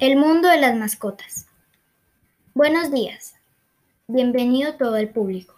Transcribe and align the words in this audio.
El 0.00 0.16
mundo 0.16 0.48
de 0.48 0.58
las 0.58 0.74
mascotas. 0.74 1.46
Buenos 2.52 2.90
días. 2.90 3.36
Bienvenido 4.08 4.74
todo 4.74 4.96
el 4.96 5.08
público. 5.08 5.54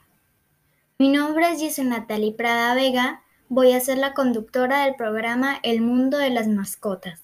Mi 0.98 1.08
nombre 1.08 1.50
es 1.50 1.58
Giselle 1.58 1.88
Natalie 1.88 2.34
Prada 2.34 2.74
Vega. 2.74 3.22
Voy 3.48 3.72
a 3.72 3.80
ser 3.80 3.96
la 3.96 4.12
conductora 4.12 4.84
del 4.84 4.94
programa 4.94 5.58
El 5.62 5.80
mundo 5.80 6.18
de 6.18 6.28
las 6.28 6.48
mascotas. 6.48 7.22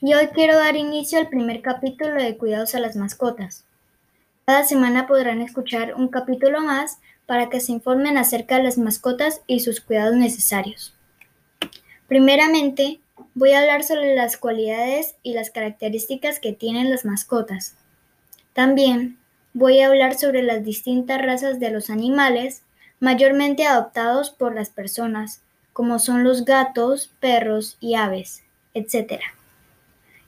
Y 0.00 0.14
hoy 0.14 0.28
quiero 0.28 0.56
dar 0.56 0.76
inicio 0.76 1.18
al 1.18 1.28
primer 1.28 1.60
capítulo 1.60 2.14
de 2.14 2.38
Cuidados 2.38 2.74
a 2.74 2.80
las 2.80 2.96
mascotas. 2.96 3.66
Cada 4.46 4.64
semana 4.64 5.06
podrán 5.06 5.42
escuchar 5.42 5.94
un 5.94 6.08
capítulo 6.08 6.62
más 6.62 7.00
para 7.26 7.50
que 7.50 7.60
se 7.60 7.72
informen 7.72 8.16
acerca 8.16 8.56
de 8.56 8.62
las 8.62 8.78
mascotas 8.78 9.42
y 9.46 9.60
sus 9.60 9.82
cuidados 9.82 10.16
necesarios. 10.16 10.94
Primeramente, 12.06 12.98
Voy 13.38 13.52
a 13.52 13.60
hablar 13.60 13.84
sobre 13.84 14.16
las 14.16 14.36
cualidades 14.36 15.14
y 15.22 15.32
las 15.32 15.50
características 15.50 16.40
que 16.40 16.52
tienen 16.52 16.90
las 16.90 17.04
mascotas. 17.04 17.76
También 18.52 19.16
voy 19.52 19.78
a 19.78 19.86
hablar 19.86 20.18
sobre 20.18 20.42
las 20.42 20.64
distintas 20.64 21.22
razas 21.22 21.60
de 21.60 21.70
los 21.70 21.88
animales 21.88 22.62
mayormente 22.98 23.64
adoptados 23.64 24.30
por 24.30 24.56
las 24.56 24.70
personas, 24.70 25.40
como 25.72 26.00
son 26.00 26.24
los 26.24 26.44
gatos, 26.44 27.12
perros 27.20 27.76
y 27.78 27.94
aves, 27.94 28.42
etc. 28.74 29.20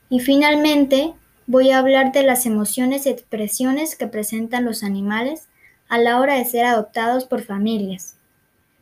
Y 0.09 0.21
finalmente 0.21 1.11
voy 1.47 1.71
a 1.71 1.79
hablar 1.79 2.13
de 2.13 2.23
las 2.23 2.45
emociones 2.45 3.05
y 3.05 3.09
expresiones 3.09 3.97
que 3.97 4.07
presentan 4.07 4.63
los 4.63 4.83
animales 4.83 5.49
a 5.89 5.97
la 5.97 6.17
hora 6.17 6.35
de 6.35 6.45
ser 6.45 6.63
adoptados 6.63 7.25
por 7.25 7.41
familias, 7.41 8.15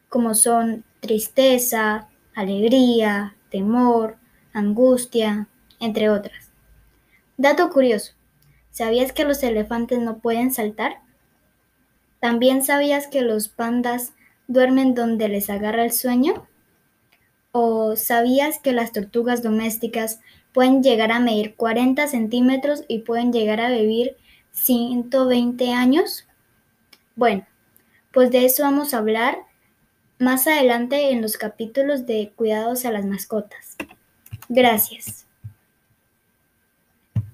como 0.07 0.35
son 0.35 0.84
tristeza, 0.99 2.07
alegría, 2.35 3.34
temor, 3.49 4.19
angustia, 4.53 5.48
entre 5.80 6.09
otras. 6.09 6.52
Dato 7.38 7.70
curioso, 7.70 8.13
¿sabías 8.71 9.13
que 9.13 9.24
los 9.26 9.41
elefantes 9.43 9.99
no 9.99 10.20
pueden 10.20 10.54
saltar? 10.54 10.99
¿También 12.20 12.63
sabías 12.63 13.07
que 13.07 13.21
los 13.21 13.48
pandas 13.48 14.13
duermen 14.48 14.93
donde 14.93 15.29
les 15.29 15.49
agarra 15.49 15.85
el 15.85 15.91
sueño? 15.91 16.48
¿O 17.51 17.96
sabías 17.96 18.59
que 18.59 18.74
las 18.74 18.91
tortugas 18.91 19.41
domésticas 19.41 20.20
pueden 20.54 20.84
llegar 20.84 21.12
a 21.12 21.20
medir 21.20 21.55
40 21.55 22.07
centímetros 22.07 22.84
y 22.87 22.99
pueden 22.99 23.31
llegar 23.31 23.62
a 23.62 23.70
vivir 23.70 24.18
120 24.52 25.71
años? 25.71 26.27
Bueno, 27.15 27.46
pues 28.12 28.31
de 28.31 28.46
eso 28.46 28.63
vamos 28.63 28.93
a 28.93 28.98
hablar 28.98 29.40
más 30.20 30.48
adelante 30.48 31.12
en 31.12 31.21
los 31.21 31.37
capítulos 31.37 32.05
de 32.05 32.34
Cuidados 32.35 32.85
a 32.85 32.91
las 32.91 33.05
mascotas. 33.05 33.77
Gracias. 34.50 35.29